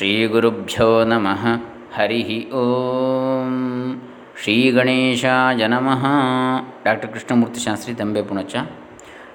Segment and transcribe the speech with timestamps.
[0.00, 1.42] ಶ್ರೀಗುರುಭ್ಯೋ ನಮಃ
[1.94, 3.56] ಹರಿ ಓಂ
[4.42, 6.04] ಶ್ರೀ ಗಣೇಶಾಯ ನಮಃ
[6.84, 8.54] ಡಾಕ್ಟರ್ ಕೃಷ್ಣಮೂರ್ತಿ ಶಾಸ್ತ್ರಿ ತಂಬೆ ಪುಣಚ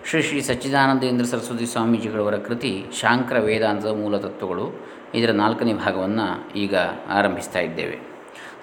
[0.05, 6.75] ಶ್ರೀ ಶ್ರೀ ಸಚ್ಚಿದಾನಂದೇಂದ್ರ ಸರಸ್ವತಿ ಸ್ವಾಮೀಜಿಗಳವರ ಕೃತಿ ಶಾಂಕರ ವೇದಾಂತದ ಮೂಲ ತತ್ವಗಳು ಇದರ ನಾಲ್ಕನೇ ಭಾಗವನ್ನು ಈಗ
[7.09, 7.99] ಆರಂಭಿಸ್ತಾ ಇದ್ದೇವೆ.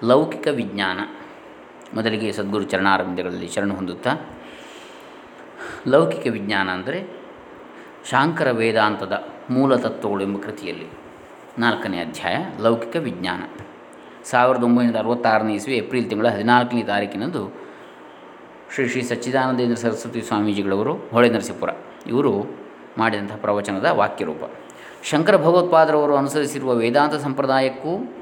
[0.04, 1.00] ಲೌಕಿಕ ವಿಜ್ಞಾನ.
[1.94, 4.16] ಮೊದಲಿಗೆ ಸದ್ಗುರು ಚರಣಾರವಿಂದಗಳಲ್ಲಿ ಶರಣ ಹೊಂದುತ್ತಾ,
[5.88, 7.06] ಲೌಕಿಕ ವಿಜ್ಞಾನ ಅಂದರೆ
[8.10, 11.01] ಶಾಂಕರ ವೇದಾಂತದ ಮೂಲ ತತ್ವಗಳು ಎಂಬ ಕೃತಿಯಲ್ಲಿ
[11.58, 13.42] ನಾಲ್ಕನೇ ಅಧ್ಯಾಯ, ಲೌಕಿಕ ವಿಜ್ಞಾನ.
[14.24, 17.62] ಸಾವಿರದ ಒಂಬೈನೂರ ಅರವತ್ತಾರನೇ ಇಸ್ವಿ, ಏಪ್ರಿಲ್ ತಿಂಗಳ ಹದಿನಾಲ್ಕನೇ ತಾರೀಕಿನಂದು
[18.74, 21.68] ಶ್ರೀ ಶ್ರೀ ಸಚ್ಚಿದಾನಂದೇಂದ್ರ ಸರಸ್ವತಿ ಸ್ವಾಮೀಜಿಗಳವರು ಹೊಳೆ ನರಸೀಪುರ
[22.06, 22.56] ಇವರು
[22.98, 24.50] ಮಾಡಿದಂಥ ಪ್ರವಚನದ ವಾಕ್ಯರೂಪ.
[25.02, 28.21] ಶಂಕರ ಭಗವತ್ಪಾದರವರು ಅನುಸರಿಸಿರುವ ವೇದಾಂತ ಸಂಪ್ರದಾಯಕ್ಕೂ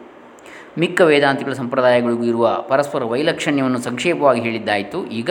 [0.78, 5.06] ಮಿಕ್ಕ ವೇದಾಂತಿಗಳ ಸಂಪ್ರದಾಯಗಳಿಗೂ ಇರುವ ಪರಸ್ಪರ ವೈಲಕ್ಷಣ್ಯವನ್ನು ಸಂಕ್ಷೇಪವಾಗಿ ಹೇಳಿದ್ದಾಯಿತು.
[5.06, 5.30] ಈಗ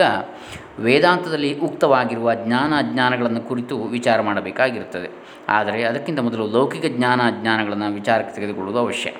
[0.78, 5.08] ವೇದಾಂತದಲ್ಲಿ ಉಕ್ತವಾಗಿರುವ ಜ್ಞಾನ ಅಜ್ಞಾನಗಳನ್ನು ಕುರಿತು ವಿಚಾರ ಮಾಡಬೇಕಾಗಿರುತ್ತದೆ.
[5.48, 9.10] ಆದರೆ ಅದಕ್ಕಿಂತ ಮೊದಲು ಲೌಕಿಕ ಜ್ಞಾನ ಅಜ್ಞಾನಗಳನ್ನು ವಿಚಾರಕ್ಕೆ ತೆಗೆದುಕೊಳ್ಳುವುದು ಅವಶ್ಯ.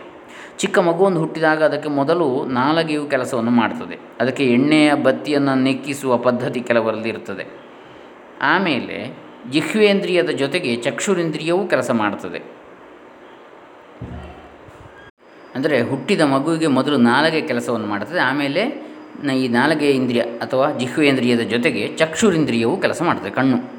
[0.59, 3.99] ಚಿಕ್ಕ ಮಗುವೊಂದು ಹುಟ್ಟಿದಾಗ ಅದಕ್ಕೆ ಮೊದಲು ನಾಲಗೆಯು ಕೆಲಸವನ್ನು ಮಾಡ್ತದೆ.
[4.21, 7.47] ಅದಕ್ಕೆ ಎಣ್ಣೆಯ ಬತ್ತಿಯನ್ನು ನೆಕ್ಕಿಸುವ ಪದ್ಧತಿ ಕೆಲವರಲ್ಲಿ ಇರುತ್ತದೆ.
[8.43, 9.19] ಆಮೇಲೆ
[9.51, 12.60] ಜಿಹ್ವೇಂದ್ರಿಯದ ಜೊತೆಗೆ ಚಕ್ಷುರಿಂದ್ರಿಯವೂ ಕೆಲಸ ಮಾಡ್ತದೆ.
[15.55, 18.91] ಅಂದರೆ ಹುಟ್ಟಿದ ಮಗುವಿಗೆ ಮೊದಲು ನಾಲಗೆ ಕೆಲಸವನ್ನು ಮಾಡುತ್ತದೆ ಆಮೇಲೆ
[19.35, 23.73] ಈ ನಾಲಗೆ ಇಂದ್ರಿಯ ಅಥವಾ ಜಿಹ್ವೇಂದ್ರಿಯದ ಜೊತೆಗೆ ಚಕ್ಷುರಿಂದ್ರಿಯವು ಕೆಲಸ ಮಾಡುತ್ತದೆ ಕಣ್ಣು.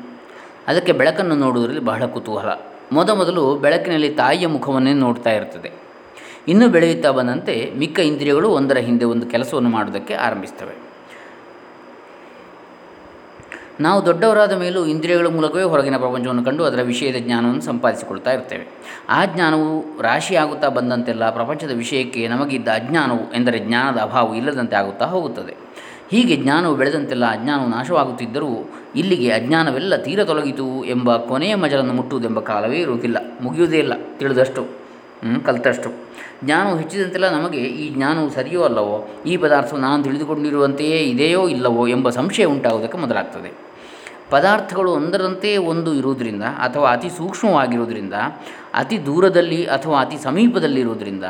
[0.67, 2.49] ಅದಕ್ಕೆ ಬೆಳಕನ್ನು ನೋಡುವುದರಲ್ಲಿ ಬಹಳ ಕುತೂಹಲ.
[2.91, 5.71] ಮೊದಮೊದಲು ಬೆಳಕಿನಲ್ಲಿ ತಾಯಿಯ ಮುಖವನ್ನೇ ನೋಡ್ತಾ ಇರ್ತದೆ.
[6.47, 10.90] ಇನ್ನೂ ಬೆಳೆಯುತ್ತಾ ಬಂದಂತೆ ಮಿಕ್ಕ ಇಂದ್ರಿಯಗಳು ಒಂದರ ಹಿಂದೆ ಒಂದು ಕೆಲಸವನ್ನು ಮಾಡುವುದಕ್ಕೆ ಆರಂಭಿಸ್ತವೆ.
[13.81, 18.67] ನಾವು ದೊಡ್ಡವರಾದ ಮೇಲೂ ಇಂದ್ರಿಯಗಳ ಮೂಲಕವೇ ಹೊರಗಿನ ಪ್ರಪಂಚವನ್ನು ಕಂಡು ಅದರ ವಿಷಯದ ಜ್ಞಾನವನ್ನು ಸಂಪಾದಿಸಿಕೊಳ್ತಾ ಇರ್ತೇವೆ.
[19.09, 25.55] ಆ ಜ್ಞಾನವು ರಾಶಿಯಾಗುತ್ತಾ ಬಂದಂತೆಲ್ಲ ಪ್ರಪಂಚದ ವಿಷಯಕ್ಕೆ ನಮಗಿದ್ದ ಅಜ್ಞಾನವು ಎಂದರೆ ಜ್ಞಾನದ ಅಭಾವ ಇಲ್ಲದಂತೆ ಆಗುತ್ತಾ ಹೋಗುತ್ತದೆ.
[26.11, 33.17] ಹೀಗೆ ಜ್ಞಾನವು ಬೆಳೆದಂತೆಲ್ಲ ಅಜ್ಞಾನವು ನಾಶವಾಗುತ್ತಿದ್ದರೂ ಇಲ್ಲಿಗೆ ಅಜ್ಞಾನವೆಲ್ಲ ತೀರ ತೊಲಗಿತು ಎಂಬ ಕೊನೆಯ ಮಜಲನ್ನು ಮುಟ್ಟುವುದೆಂಬ ಕಾಲವೇ ಇರುವುದಿಲ್ಲ.
[33.41, 33.93] ಮುಗಿಯುವುದೇ ಇಲ್ಲ.
[34.17, 34.65] ತಿಳಿದಷ್ಟು
[35.45, 35.89] ಕಲಿತಷ್ಟು.
[36.43, 39.07] ಜ್ಞಾನವು ಹೆಚ್ಚಿದಂತೆಲ್ಲ ನಮಗೆ ಈ ಜ್ಞಾನವು ಸರಿಯೋ ಅಲ್ಲವೋ?
[39.25, 43.70] ಈ ಪದಾರ್ಥವು ನಾನು ತಿಳಿದುಕೊಂಡಿರುವಂತೆಯೇ ಇದೆಯೋ ಇಲ್ಲವೋ ಎಂಬ ಸಂಶಯ ಉಂಟಾಗುವುದಕ್ಕೆ ಮೊದಲಾಗ್ತದೆ.
[44.31, 48.13] ಪದಾರ್ಥಗಳು ಒಂದರಂತೆ ಒಂದು ಇರುವುದರಿಂದ ಅಥವಾ ಅತಿ ಸೂಕ್ಷ್ಮವಾಗಿರುವುದರಿಂದ,
[48.73, 51.23] ಅತಿ ದೂರದಲ್ಲಿ ಅಥವಾ ಅತಿ ಸಮೀಪದಲ್ಲಿರುವುದರಿಂದ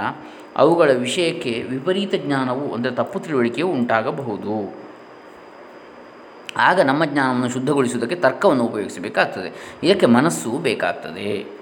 [0.57, 4.75] ಅವುಗಳ ವಿಷಯಕ್ಕೆ ವಿಪರೀತ ಜ್ಞಾನವು ಅಂದರೆ ತಪ್ಪು ತಿಳುವಳಿಕೆಯು ಉಂಟಾಗಬಹುದು.
[6.57, 9.79] ಆಗ ನಮ್ಮ ಜ್ಞಾನವನ್ನು ಶುದ್ಧಗೊಳಿಸುವುದಕ್ಕೆ ತರ್ಕವನ್ನು ಉಪಯೋಗಿಸಬೇಕಾಗ್ತದೆ.
[9.83, 11.61] ಇದಕ್ಕೆ ಮನಸ್ಸು ಬೇಕಾಗ್ತದೆ.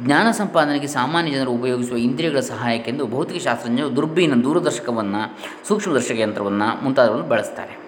[0.00, 7.79] ಜ್ಞಾನ ಸಂಪಾದನೆಗೆ ಸಾಮಾನ್ಯ ಜನರು ಉಪಯೋಗಿಸುವ ಇಂದ್ರಿಯಗಳ ಸಹಾಯಕ್ಕೆಂದು ಭೌತಿಕ ಶಾಸ್ತ್ರಜ್ಞರು ದುರ್ಬೀನ ದೂರದರ್ಶಕವನ್ನು, ಸೂಕ್ಷ್ಮದರ್ಶಕ ಯಂತ್ರವನ್ನು ಮುಂತಾದವನ್ನು ಬಳಸ್ತಾರೆ.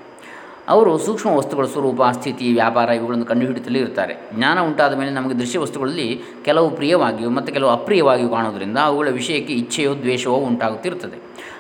[0.72, 6.20] ಅವರು ಸೂಕ್ಷ್ಮ ವಸ್ತುಗಳ ಸ್ವರೂಪ ಸ್ಥಿತಿ ವ್ಯಾಪಾರ ಇವುಗಳನ್ನು ಕಂಡುಹಿಡಿತಲೇ ಇರ್ತಾರೆ ಜ್ಞಾನ ಉಂಟಾದ ಮೇಲೆ ನಮಗೆ ದೃಶ್ಯ ವಸ್ತುಗಳಲ್ಲಿ
[6.44, 11.18] ಕೆಲವು ಪ್ರಿಯವಾಗಿಯೂ ಮತ್ತು ಕೆಲವು ಅಪ್ರಿಯವಾಗಿಯೂ ಕಾಣುವುದರಿಂದ ಅವುಗಳ ವಿಷಯಕ್ಕೆ ಇಚ್ಛೆಯೋ, ದ್ವೇಷವೋ ಉಂಟಾಗುತ್ತಿರುತ್ತದೆ.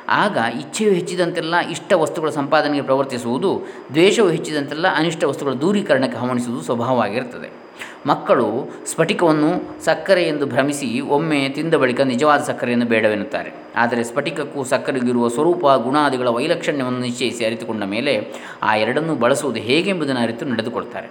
[0.08, 3.50] ಆಗ ಇಚ್ಛೆಯು ಹೆಚ್ಚಿದಂತೆಲ್ಲ ಇಷ್ಟ ವಸ್ತುಗಳ ಸಂಪಾದನೆಗೆ ಪ್ರವರ್ತಿಸುವುದು,
[3.94, 7.61] ದ್ವೇಷವು ಹೆಚ್ಚಿದಂತೆಲ್ಲ ಅನಿಷ್ಟ ವಸ್ತುಗಳ ದೂರೀಕರಣಕ್ಕೆ ಹವಣಿಸುವುದು ಸ್ವಭಾವವಾಗಿರುತ್ತದೆ.
[8.06, 8.46] ಮಕ್ಕಳು
[8.86, 9.50] ಸ್ಫಟಿಕವನ್ನು
[9.84, 13.52] ಸಕ್ಕರೆ ಎಂದು ಭ್ರಮಿಸಿ ಒಮ್ಮೆ ತಿಂದ ಬಳಿಕ ನಿಜವಾದ ಸಕ್ಕರೆಯನ್ನು ಬೇಡವೆನ್ನುತ್ತಾರೆ.
[13.76, 21.10] ಆದರೆ ಸ್ಫಟಿಕಕ್ಕೂ ಸಕ್ಕರೆಗಿರುವ ಸ್ವರೂಪ, ಗುಣಾದಿಗಳ ವೈಲಕ್ಷಣ್ಯವನ್ನು ನಿಶ್ಚಯಿಸಿ ಅರಿತುಕೊಂಡ ಮೇಲೆ ಆ ಎರಡನ್ನೂ ಬಳಸುವುದು ಹೇಗೆಂಬುದನ್ನು ಅರಿತು ನಡೆದುಕೊಳ್ತಾರೆ.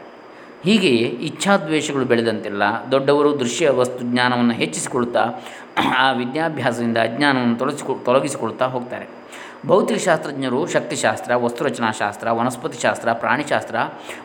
[0.63, 5.23] ಹೀಗೆಯೇ ಇಚ್ಛಾದ್ವೇಷಗಳು ಬೆಳೆದಂತೆಲ್ಲ ದೊಡ್ಡವರು ದೃಶ್ಯ ವಸ್ತು ಜ್ಞಾನವನ್ನು ಹೆಚ್ಚಿಸಿಕೊಳ್ಳುತ್ತಾ
[5.77, 9.21] ಆ ವಿದ್ಯಾಭ್ಯಾಸದಿಂದ ಅಜ್ಞಾನವನ್ನು ತೊಲಗಿಸಿಕೊ ತೊಲಗಿಸಿಕೊಳ್ತಾ ಹೋಗ್ತಾರೆ.
[9.67, 13.75] ಭೌತಿಕ ಶಾಸ್ತ್ರಜ್ಞರು ಶಕ್ತಿಶಾಸ್ತ್ರ, ವಸ್ತುರಚನಾಶಾಸ್ತ್ರ, ವನಸ್ಪತಿಶಾಸ್ತ್ರ, ಪ್ರಾಣಿಶಾಸ್ತ್ರ,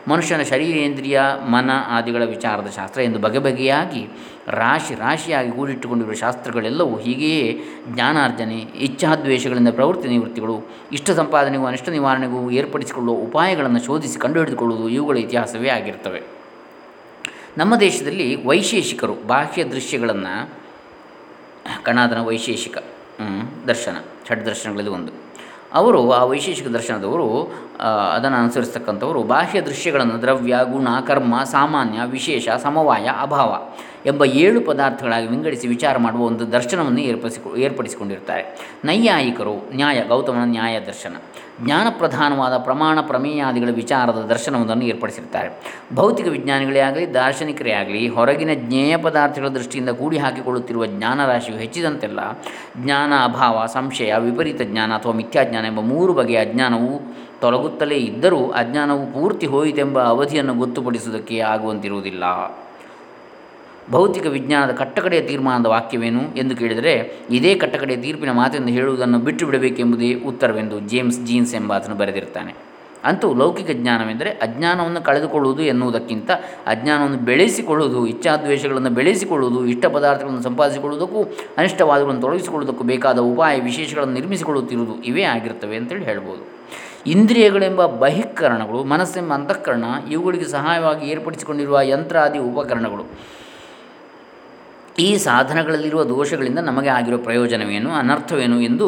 [0.07, 4.07] ಮನುಷ್ಯನ ಶರೀರೇಂದ್ರಿಯ, ಮನ ಆದಿಗಳ ವಿಚಾರದ ಶಾಸ್ತ್ರ ಎಂದು ಬಗೆ ಬಗೆಯಾಗಿ
[4.47, 13.85] ರಾಶಿ ರಾಶಿಯಾಗಿ ಕೂಡಿಟ್ಟುಕೊಂಡಿರುವ ಶಾಸ್ತ್ರಗಳೆಲ್ಲವೂ ಹೀಗೆಯೇ ಜ್ಞಾನಾರ್ಜನೆ, ಇಚ್ಛಾದ್ವೇಷಗಳಿಂದ ಪ್ರವೃತ್ತಿ ನಿವೃತ್ತಿಗಳು, ಇಷ್ಟ ಸಂಪಾದನೆಗೂ ಅನಿಷ್ಟ ನಿವಾರಣೆಗೂ ಏರ್ಪಡಿಸಿಕೊಳ್ಳುವ ಉಪಾಯಗಳನ್ನು
[13.85, 16.21] ಶೋಧಿಸಿ ಕಂಡುಹಿಡಿದುಕೊಳ್ಳುವುದು ಇವುಗಳ ಇತಿಹಾಸವೇ ಆಗಿರ್ತವೆ
[17.57, 20.66] ನಮ್ಮ ದೇಶದಲ್ಲಿ ವೈಶೇಷಿಕರು ಬಾಹ್ಯ ದೃಶ್ಯಗಳನ್ನು
[21.83, 22.77] ಕಣಾದನ ವೈಶೇಷಿಕ
[23.67, 23.97] ದರ್ಶನ
[24.29, 25.11] ಷಡ್ ದರ್ಶನಗಳಲ್ಲಿ ಒಂದು.
[25.73, 27.51] ಅವರು ಆ ವೈಶೇಷಿಕ ದರ್ಶನದವರು
[28.13, 29.23] ಅದನ್ನು ಅನುಸರಿಸ್ತಕ್ಕಂಥವರು.
[29.23, 33.57] ಬಾಹ್ಯ ದೃಶ್ಯಗಳನ್ನು, ದ್ರವ್ಯ, ಗುಣ, ಕರ್ಮ, ಸಾಮಾನ್ಯ, ವಿಶೇಷ, ಸಮವಾಯ, ಅಭಾವ
[34.05, 38.73] ಎಂಬ ಏಳು ಪದಾರ್ಥಗಳಾಗಿ ವಿಂಗಡಿಸಿ ವಿಚಾರ ಮಾಡುವ ಒಂದು ದರ್ಶನವನ್ನು ಏರ್ಪಡಿಸಿಕೊ, ಏರ್ಪಡಿಸಿಕೊಂಡಿರ್ತಾರೆ.
[38.85, 41.15] ನೈಯಾಯಿಕರು, ನ್ಯಾಯ, ಗೌತಮನ ನ್ಯಾಯ ದರ್ಶನ.
[41.61, 45.49] ಜ್ಞಾನ ಪ್ರಧಾನವಾದ ಪ್ರಮಾಣ ಪ್ರಮೇಯಾದಿಗಳ ವಿಚಾರದ ದರ್ಶನವೊಂದನ್ನು ಏರ್ಪಡಿಸಿರ್ತಾರೆ.
[45.95, 52.19] ಭೌತಿಕ ವಿಜ್ಞಾನಿಗಳೇ ಆಗಲಿ, ದಾರ್ಶನಿಕರೇ ಆಗಲಿ, ಹೊರಗಿನ ಜ್ಞೇಯ ಪದಾರ್ಥಗಳ ದೃಷ್ಟಿಯಿಂದ ಕೂಡಿ ಹಾಕಿಕೊಳ್ಳುತ್ತಿರುವ ಜ್ಞಾನರಾಶಿಯು ಹೆಚ್ಚಿದಂತೆಲ್ಲ,
[52.77, 59.45] ಜ್ಞಾನ, ಅಭಾವ, ಸಂಶಯ, ವಿಪರೀತ ಜ್ಞಾನ ಅಥವಾ ಮಿಥ್ಯಾಜ್ಞಾನ ಎಂಬ ಮೂರು ಬಗೆಯ ಅಜ್ಞಾನವು ತೊಲಗುತ್ತಲೇ ಇದ್ದರೂ ಅಜ್ಞಾನವು ಪೂರ್ತಿ
[59.45, 62.23] ಹೋಯಿತೆಂಬ ಅವಧಿಯನ್ನು ಗೊತ್ತುಪಡಿಸುವುದಕ್ಕೆ ಆಗುವಂತಿರುವುದಿಲ್ಲ.
[63.91, 70.79] ಭೌತಿಕ ವಿಜ್ಞಾನದ ಕಟ್ಟಕಡೆಯ ತೀರ್ಮಾನದ ವಾಕ್ಯವೇನು ಎಂದು ಕೇಳಿದರೆ, ಇದೇ ಕಟ್ಟಕಡೆಯ ತೀರ್ಪಿನ ಮಾತೆಂದು ಹೇಳುವುದನ್ನು ಬಿಟ್ಟು ಬಿಡಬೇಕೆಂಬುದೇ ಉತ್ತರವೆಂದು
[70.79, 72.55] ಜೇಮ್ಸ್ ಜೀನ್ಸ್ ಎಂಬಾತನು ಬರೆದಿರ್ತಾನೆ
[73.03, 76.31] ಅಂತೂ ಲೌಕಿಕ ಜ್ಞಾನವೆಂದರೆ ಅಜ್ಞಾನವನ್ನು ಕಳೆದುಕೊಳ್ಳುವುದು ಎನ್ನುವುದಕ್ಕಿಂತ
[76.67, 81.23] ಅಜ್ಞಾನವನ್ನು ಬೆಳೆಸಿಕೊಳ್ಳುವುದು, ಇಚ್ಛಾದ್ವೇಷಗಳನ್ನು ಬೆಳೆಸಿಕೊಳ್ಳುವುದು, ಇಷ್ಟ ಪದಾರ್ಥಗಳನ್ನು ಸಂಪಾದಿಸಿಕೊಳ್ಳುವುದಕ್ಕೂ
[81.57, 86.56] ಅನಿಷ್ಟವಾದಗಳನ್ನು ತೊಡಗಿಸಿಕೊಳ್ಳುವುದಕ್ಕೂ ಬೇಕಾದ ಉಪಾಯ ವಿಶೇಷಗಳನ್ನು ನಿರ್ಮಿಸಿಕೊಳ್ಳುತ್ತಿರುವುದು ಇವೇ ಆಗಿರುತ್ತವೆ ಅಂತೇಳಿ ಹೇಳ್ಬೋದು.
[87.13, 93.05] ಇಂದ್ರಿಯಗಳೆಂಬ ಬಹಿಃಕರಣಗಳು, ಮನಸ್ಸೆಂಬ ಅಂತಃಕರಣ, ಇವುಗಳಿಗೆ ಸಹಾಯವಾಗಿ ಏರ್ಪಡಿಸಿಕೊಂಡಿರುವ ಯಂತ್ರಾದಿ ಉಪಕರಣಗಳು.
[94.99, 98.87] ಈ ಸಾಧನಗಳಲ್ಲಿರುವ ದೋಷಗಳಿಂದ ನಮಗೆ ಆಗಿರುವ ಪ್ರಯೋಜನವೇನು, ಅನರ್ಥವೇನು ಎಂದು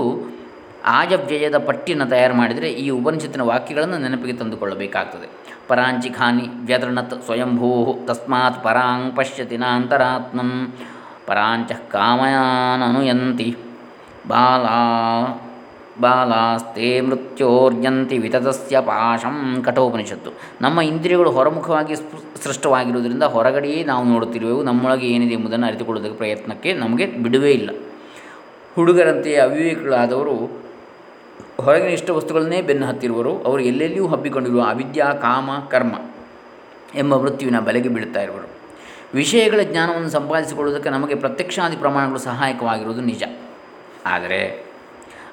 [0.86, 5.27] ಆಯವ್ಯಯದ ಪಟ್ಟಿಯನ್ನು ತಯಾರು ಮಾಡಿದರೆ ಈ ಉಪನಿಷತ್ತಿನ ವಾಕ್ಯಗಳನ್ನು ನೆನಪಿಗೆ ತಂದುಕೊಳ್ಳಬೇಕಾಗ್ತದೆ.
[5.68, 7.71] ಪರಾಂಚಿ ಖಾನಿ ವ್ಯದೃಣತ್ ಸ್ವಯಂಭೂ
[8.06, 10.56] ತಸ್ಮಾತ್ ಪರಾಂ ಪಶ್ಯತಿ ನಾಂತರಾತ್ಮನ್,
[11.27, 13.50] ಪರಾಂಚ ಕಾಮಯಾನನುಯಂತಿ,
[14.27, 14.80] ಬಾಲಾ
[16.01, 20.31] ಬಾಲಾಸ್ತೆ ಮೃತ್ಯೋರ್ಜಂತಿ ವಿತದಸ್ಯ ಪಾಶಂ ಕಠೋಪನಿಷತ್ತು.
[20.62, 21.96] ನಮ್ಮ ಇಂದ್ರಿಯಗಳು ಹೊರಮುಖವಾಗಿ
[22.44, 24.63] ಸೃಷ್ಟವಾಗಿರುವುದರಿಂದ ಹೊರಗಡೆಯೇ ನಾವು ನೋಡುತ್ತಿರುವೆವು.
[24.63, 27.69] ನಮ್ಮೊಳಗೆ ಏನಿದೆ ಎಂಬುದನ್ನು ಅರಿತುಕೊಳ್ಳೋದಕ್ಕೆ ಪ್ರಯತ್ನಕ್ಕೆ ನಮಗೆ ಬಿಡುವೇ ಇಲ್ಲ.
[28.75, 30.62] ಹುಡುಗರಂತೆ ಅವಿವೇಕಗಳಾದವರು
[31.62, 33.44] ಹೊರಗಿನ ಇಷ್ಟ ವಸ್ತುಗಳನ್ನೇ ಬೆನ್ನು ಹತ್ತಿರುವರು.
[33.44, 35.92] ಅವರು ಎಲ್ಲೆಲ್ಲಿಯೂ ಹಬ್ಬಿಕೊಂಡಿರುವ ಅವಿದ್ಯಾ, ಕಾಮ, ಕರ್ಮ
[36.95, 38.50] ಎಂಬ ಮೃತ್ಯುವಿನ ಬಲೆಗೆ ಬೀಳುತ್ತಾ ಇರುವರು.
[39.13, 43.24] ವಿಷಯಗಳ ಜ್ಞಾನವನ್ನು ಸಂಪಾದಿಸಿಕೊಳ್ಳುವುದಕ್ಕೆ ನಮಗೆ ಪ್ರತ್ಯಕ್ಷಾದಿ ಪ್ರಮಾಣಗಳು ಸಹಾಯಕವಾಗಿರುವುದು ನಿಜ.
[44.06, 44.69] ಆದರೆ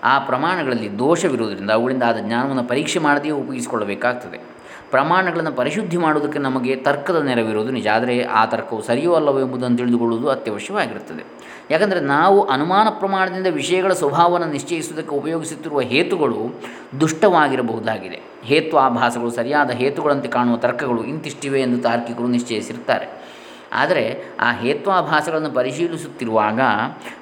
[0.05, 4.57] ಆ ಪ್ರಮಾಣಗಳಲ್ಲಿ ದೋಷವಿರುವುದರಿಂದ ಅವುಗಳಿಂದ ಆದ ಜ್ಞಾನವನ್ನು ಪರೀಕ್ಷೆ ಮಾಡದೆಯೇ ಉಪಯೋಗಿಸಿಕೊಳ್ಳಬೇಕಾಗ್ತದೆ.
[4.91, 7.87] ಪ್ರಮಾಣಗಳನ್ನು ಪರಿಶುದ್ಧಿ ಮಾಡುವುದಕ್ಕೆ ನಮಗೆ ತರ್ಕದ ನೆರವಿರುವುದು ನಿಜ.
[7.87, 11.25] ಆದರೆ ಆ ತರ್ಕವು ಸರಿಯೋ ಅಲ್ಲವೋ ಎಂಬುದನ್ನು ತಿಳಿದುಕೊಳ್ಳುವುದು ಅತ್ಯವಶ್ಯವಾಗಿರುತ್ತದೆ.
[11.71, 16.63] ಯಾಕಂದರೆ ನಾವು ಅನುಮಾನ ಪ್ರಮಾಣದಿಂದ ವಿಷಯಗಳ ಸ್ವಭಾವವನ್ನು ನಿಶ್ಚಯಿಸುವುದಕ್ಕೆ ಉಪಯೋಗಿಸುತ್ತಿರುವ ಹೇತುಗಳು
[17.01, 18.21] ದುಷ್ಟವಾಗಿರಬಹುದಾಗಿದೆ.
[18.43, 23.36] ಹೇತ್ವಾಭಾಸಗಳು ಸರಿಯಾದ ಹೇತುಗಳಂತೆ ಕಾಣುವ ತರ್ಕಗಳು ಇಂತಿಷ್ಟಿವೆ ಎಂದು ತಾರ್ಕಿಕರು ನಿಶ್ಚಯಿಸಿರುತ್ತಾರೆ.
[23.76, 26.61] ಆದರೆ ಆ ಹೇತ್ವಾಭಾಸಗಳನ್ನು ಪರಿಶೀಲಿಸುತ್ತಿರುವಾಗ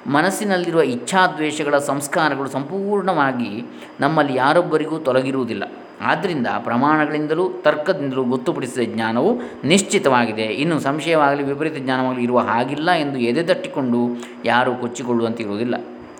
[0.07, 3.65] ಮನಸ್ಸಿನಲ್ಲಿರುವ ಇಚ್ಛಾದ್ವೇಷಗಳ ಸಂಸ್ಕಾರಗಳು ಸಂಪೂರ್ಣವಾಗಿ
[3.99, 5.63] ನಮ್ಮಲ್ಲಿ ಯಾರೊಬ್ಬರಿಗೂ ತೊಲಗಿರುವುದಿಲ್ಲ.
[6.01, 10.41] ಆದ್ದರಿಂದ ಪ್ರಮಾಣಗಳಿಂದಲೂ ತರ್ಕದಿಂದಲೂ ಗೊತ್ತುಪಡಿಸಿದ ಜ್ಞಾನವು ನಿಶ್ಚಿತವಾಗಿದೆ.
[10.41, 13.99] ಇನ್ನು ಸಂಶಯವಾಗಲಿ ವಿಪರೀತ ಜ್ಞಾನವಾಗಲಿ ಇರುವ ಹಾಗಿಲ್ಲ ಎಂದು ಎದೆತಟ್ಟಿಕೊಂಡು
[14.45, 15.75] ಯಾರೂ ಕೊಚ್ಚಿಕೊಳ್ಳುವಂತಿರುವುದಿಲ್ಲ.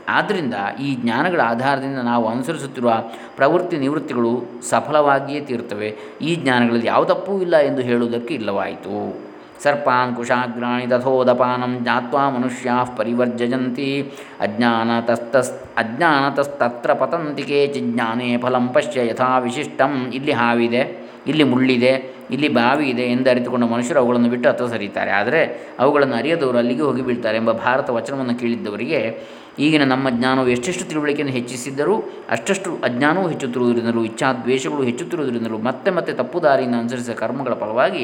[0.09, 2.93] ಆದ್ದರಿಂದ ಈ ಜ್ಞಾನಗಳ ಆಧಾರದಿಂದ ನಾವು ಅನುಸರಿಸುತ್ತಿರುವ
[3.35, 5.95] ಪ್ರವೃತ್ತಿ ನಿವೃತ್ತಿಗಳು ಸಫಲವಾಗಿಯೇ ತೀರುತ್ತವೆ.
[6.21, 9.25] ಈ ಜ್ಞಾನಗಳಲ್ಲಿ ಯಾವ ತಪ್ಪೂ ಇಲ್ಲ ಎಂದು ಹೇಳುವುದಕ್ಕೆ ಇಲ್ಲವಾಯಿತು.
[9.63, 14.12] ಸರ್ಪಾನ್ ಕುಶಾಗ್ರಾಣಿ ತಥೋದಪಾನಂ ಜ್ಞಾತ್ವಾ ಮನುಷ್ಯಾ ಪರಿವರ್ಜಯಂತಿ
[14.42, 17.44] ಅಜ್ಞಾನತಸ್ತಸ್ ಅಜ್ಞಾನತಸ್ತತ್ರ ಪತಂತಿ
[17.74, 20.84] ಜ್ಞಾನೇ ಫಲಂ ಪಶ್ಯ ಯಥಾ ವಿಶಿಷ್ಟಂ ಇಲ್ಲಿ ಹಾವಿದೆ
[21.27, 21.94] ಇಲ್ಲಿ ಮುಳ್ಳಿದೆ,
[22.31, 25.42] ಇಲ್ಲಿ ಬಾವಿ ಇದೆ ಎಂದು ಅರಿತುಕೊಂಡ ಮನುಷ್ಯರು ಅವುಗಳನ್ನು ಬಿಟ್ಟು ಹತ್ತ ಸರಿತಾರೆ ಆದರೆ
[25.80, 29.19] ಅವುಗಳನ್ನು ಅರಿಯದವರು ಅಲ್ಲಿಗೆ ಹೋಗಿ ಬೀಳ್ತಾರೆ ಎಂಬ ಭಾರತ ವಚನವನ್ನು ಕೇಳಿದ್ದವರಿಗೆ,
[29.60, 36.80] ಈಗಿನ ನಮ್ಮ ಜ್ಞಾನವು ಎಷ್ಟೆಷ್ಟು ತಿಳುವಳಿಕೆಯನ್ನು ಹೆಚ್ಚಿಸಿದ್ದರೂ, ಅಷ್ಟಷ್ಟು ಅಜ್ಞಾನವೂ ಹೆಚ್ಚುತ್ತಿರುವುದರಿಂದಲೂ ಇಚ್ಛಾದ್ವೇಷಗಳು ಹೆಚ್ಚುತ್ತಿರುವುದರಿಂದಲೂ ಮತ್ತೆ ಮತ್ತೆ ತಪ್ಪು ದಾರಿಯನ್ನು
[36.80, 38.04] ಅನುಸರಿಸಿದ ಕರ್ಮಗಳ ಫಲವಾಗಿ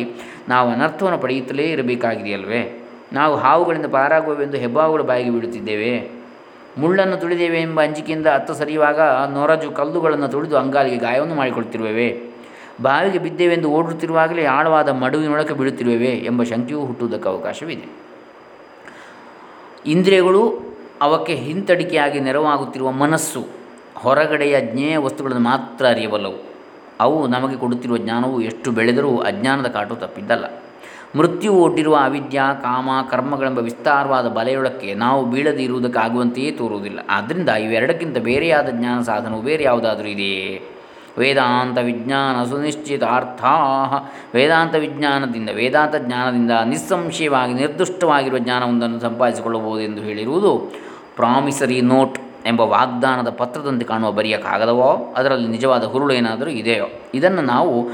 [0.49, 2.63] ನಾವು ಅನರ್ಥವನ್ನು ಪಡೆಯುತ್ತಲೇ ಇರಬೇಕಾಗಿದೆಯಲ್ವೇ
[3.13, 5.93] ನಾವು ಹಾವುಗಳಿಂದ ಪಾರಾಗುವವೆಂದು ಹೆಬ್ಬಾವುಗಳು ಬಾಯಿಗೆ ಬೀಳುತ್ತಿದ್ದೇವೆ.
[6.77, 8.99] ಮುಳ್ಳನ್ನು ತುಳಿದೇವೆ ಎಂಬ ಅಂಜಿಕೆಯಿಂದ ಅತ್ತ ಸರಿಯುವಾಗ
[9.33, 12.30] ನೊರಜು ಕಲ್ಲುಗಳನ್ನು ತುಳಿದು ಅಂಗಾಲಿಗೆ ಗಾಯವನ್ನು ಮಾಡಿಕೊಳ್ತಿರುವೆವೆ
[12.81, 18.01] ಬಾವಿಗೆ ಬಿದ್ದೇವೆಂದು ಓಡುತ್ತಿರುವಾಗಲೇ ಆಳವಾದ ಮಡುವಿನೊಳಕ್ಕೆ ಬೀಳುತ್ತಿರುವೆವೆ ಎಂಬ ಶಂಕೆಯೂ ಹುಟ್ಟುವುದಕ್ಕೆ ಅವಕಾಶವಿದೆ.
[19.85, 23.45] ಇಂದ್ರಿಯಗಳು ಅವಕ್ಕೆ ಹಿಂತಡಿಕೆಯಾಗಿ ನೆರವಾಗುತ್ತಿರುವ ಮನಸ್ಸು,
[23.95, 26.51] ಹೊರಗಡೆಯ ಜ್ಞೇಯ ವಸ್ತುಗಳನ್ನು ಮಾತ್ರ ಅರಿಯಬಲ್ಲವು.
[26.99, 30.45] ಅವು ನಮಗೆ ಕೊಡುತ್ತಿರುವ ಜ್ಞಾನವು ಎಷ್ಟು ಬೆಳೆದರೂ ಅಜ್ಞಾನದ ಕಾಟು ತಪ್ಪಿದ್ದಲ್ಲ.
[31.15, 36.99] ಮೃತ್ಯು ಒಡ್ಡಿರುವ ಅವಿದ್ಯಾ, ಕಾಮ, ಕರ್ಮಗಳೆಂಬ ವಿಸ್ತಾರವಾದ ಬಲೆಯೊಳಕ್ಕೆ ನಾವು ಬೀಳದೇ ಇರುವುದಕ್ಕಾಗುವಂತೆಯೇ ತೋರುವುದಿಲ್ಲ.
[37.09, 40.61] ಆದ್ದರಿಂದ ಇವೆರಡಕ್ಕಿಂತ ಬೇರೆಯಾದ ಜ್ಞಾನ ಸಾಧನವು ಬೇರೆ ಯಾವುದಾದರೂ ಇದೆಯೇ?
[41.17, 43.53] ವೇದಾಂತ ವಿಜ್ಞಾನ ಸುನಿಶ್ಚಿತಾರ್ಥಾ
[44.35, 50.73] ವೇದಾಂತ ವಿಜ್ಞಾನದಿಂದ ವೇದಾಂತ ಜ್ಞಾನದಿಂದ ನಿಸ್ಸಂಶಯವಾಗಿ, ನಿರ್ದುಷ್ಟವಾಗಿರುವ ಜ್ಞಾನವೊಂದನ್ನು ಸಂಪಾದಿಸಿಕೊಳ್ಳಬಹುದು ಎಂದು ಹೇಳಿರುವುದು
[51.15, 56.85] ಪ್ರಾಮಿಸರಿ ನೋಟ್ ಎಂಬ ವಾಗ್ದಾನದ ಪತ್ರದಂತೆ ಕಾಣುವ ಬರಿಯ ಕಾಗದವೋ, ಅದರಲ್ಲಿ ನಿಜವಾದ ಹುರುಳು ಏನಾದರೂ ಇದೆಯೋ?
[57.13, 57.89] ಇದನ್ನು ನಾವು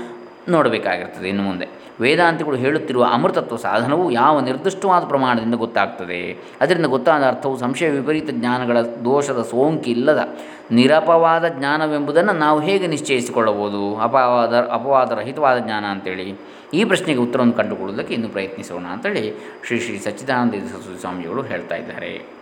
[0.50, 1.68] ನೋಡಬೇಕಾಗಿರ್ತದೆ ಇನ್ನು ಮುಂದೆ.
[2.02, 6.38] ವೇದಾಂತಿಗಳು ಹೇಳುತ್ತಿರುವ ಅಮೃತತ್ವ ಸಾಧನವು ಯಾವ ನಿರ್ದಿಷ್ಟವಾದ ಪ್ರಮಾಣದಿಂದ ಗೊತ್ತಾಗ್ತದೆ?
[6.62, 10.30] ಅದರಿಂದ ಗೊತ್ತಾದ ಅರ್ಥವು ಸಂಶಯ ವಿಪರೀತ ಜ್ಞಾನಗಳ ದೋಷದ ಸೋಂಕಿಲ್ಲದ
[10.72, 13.98] ನಿರಪವಾದ ಜ್ಞಾನವೆಂಬುದನ್ನು ನಾವು ಹೇಗೆ ನಿಶ್ಚಯಿಸಿಕೊಳ್ಳಬಹುದು?
[13.98, 16.36] ಅಪವಾದ ಅಪವಾದರಹಿತವಾದ ಜ್ಞಾನ ಅಂತೇಳಿ
[16.74, 19.34] ಈ ಪ್ರಶ್ನೆಗೆ ಉತ್ತರವನ್ನು ಕಂಡುಕೊಳ್ಳುವುದಕ್ಕೆ ಇನ್ನು ಪ್ರಯತ್ನಿಸೋಣ ಅಂತೇಳಿ
[19.68, 22.37] ಶ್ರೀ ಶ್ರೀ ಸಚ್ಚಿದಾನಂದ ಸರಸ್ವತಿ ಸ್ವಾಮಿಗಳು ಹೇಳ್ತಾ ಇದ್ದಾರೆ.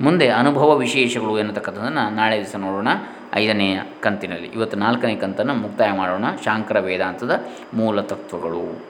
[0.00, 2.88] ಮುಂದೆ ಅನುಭವ ವಿಶೇಷಗಳು ಎನ್ನತಕ್ಕಂಥದ್ದನ್ನು ನಾಳೆ ದಿವಸ ನೋಡೋಣ.
[3.34, 4.46] ಐದನೆಯ ಕಂತಿನಲ್ಲಿ.
[4.46, 6.24] ಇವತ್ತು ನಾಲ್ಕನೇ ಕಂತನ್ನು ಮುಕ್ತಾಯ ಮಾಡೋಣ.
[6.44, 8.86] ಶಾಂಕರ ವೇದಾಂತದ ಮೂಲ ತತ್ವಗಳು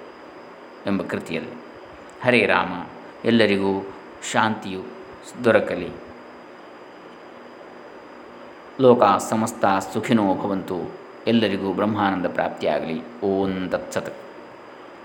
[0.86, 1.50] ಎಂಬ ಕೃತಿಯಲ್ಲಿ.
[2.24, 2.86] ಹರೇ ರಾಮ.
[3.24, 3.92] ಎಲ್ಲರಿಗೂ
[4.32, 4.84] ಶಾಂತಿಯು
[5.44, 5.88] ದೊರಕಲಿ.
[8.80, 10.90] ಲೋಕ ಸಮಸ್ತ ಸುಖಿನೋ ಭವಂತು.
[11.26, 13.20] ಎಲ್ಲರಿಗೂ ಬ್ರಹ್ಮಾನಂದ ಪ್ರಾಪ್ತಿಯಾಗಲಿ.
[13.20, 14.29] ಓಂ ತತ್ಸತ್.